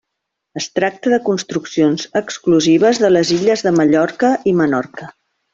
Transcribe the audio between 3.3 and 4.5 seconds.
illes de Mallorca